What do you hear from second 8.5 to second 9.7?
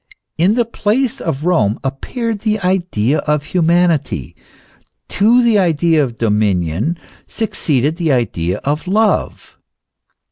of love.